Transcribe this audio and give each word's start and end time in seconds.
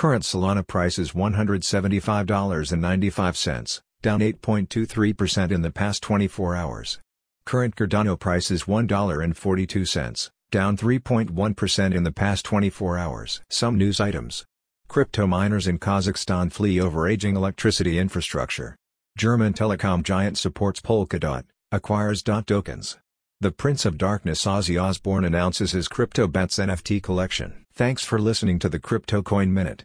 Current 0.00 0.24
Solana 0.24 0.64
price 0.66 0.98
is 0.98 1.12
$175.95, 1.12 3.80
down 4.00 4.20
8.23% 4.20 5.52
in 5.52 5.60
the 5.60 5.70
past 5.70 6.02
24 6.02 6.56
hours. 6.56 6.98
Current 7.44 7.76
Cardano 7.76 8.18
price 8.18 8.50
is 8.50 8.62
$1.42, 8.62 10.30
down 10.50 10.76
3.1% 10.78 11.94
in 11.94 12.02
the 12.02 12.12
past 12.12 12.46
24 12.46 12.96
hours. 12.96 13.42
Some 13.50 13.76
news 13.76 14.00
items. 14.00 14.46
Crypto 14.88 15.26
miners 15.26 15.68
in 15.68 15.78
Kazakhstan 15.78 16.50
flee 16.50 16.80
over 16.80 17.06
aging 17.06 17.36
electricity 17.36 17.98
infrastructure. 17.98 18.76
German 19.18 19.52
telecom 19.52 20.02
giant 20.02 20.38
supports 20.38 20.80
Polkadot, 20.80 21.44
acquires 21.70 22.22
DOT 22.22 22.46
tokens. 22.46 22.96
The 23.42 23.52
Prince 23.52 23.84
of 23.84 23.98
Darkness 23.98 24.46
Ozzy 24.46 24.82
Osbourne 24.82 25.26
announces 25.26 25.72
his 25.72 25.90
CryptoBats 25.90 26.58
NFT 26.58 27.02
collection. 27.02 27.66
Thanks 27.74 28.02
for 28.02 28.18
listening 28.18 28.58
to 28.60 28.70
the 28.70 28.78
Crypto 28.78 29.22
Coin 29.22 29.52
Minute. 29.52 29.84